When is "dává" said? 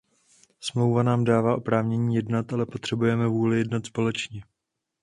1.23-1.55